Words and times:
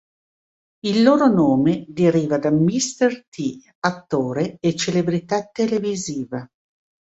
Il 0.85 1.03
loro 1.03 1.27
nome 1.27 1.85
deriva 1.87 2.39
da 2.39 2.49
Mr. 2.49 3.27
T, 3.29 3.61
attore 3.81 4.57
e 4.59 4.75
celebrità 4.75 5.45
televisiva. 5.47 6.43